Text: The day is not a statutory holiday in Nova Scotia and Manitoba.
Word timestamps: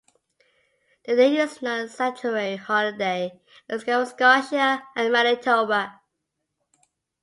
The 1.05 1.15
day 1.15 1.37
is 1.37 1.61
not 1.61 1.81
a 1.81 1.87
statutory 1.87 2.55
holiday 2.55 3.39
in 3.69 3.77
Nova 3.85 4.07
Scotia 4.07 4.81
and 4.95 5.11
Manitoba. 5.13 5.99